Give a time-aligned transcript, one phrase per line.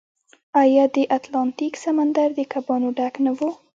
[0.61, 3.39] آیا د اتلانتیک سمندر د کبانو ډک نه و؟